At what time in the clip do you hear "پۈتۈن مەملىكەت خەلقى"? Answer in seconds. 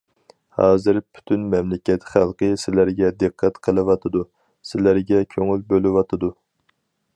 1.17-2.49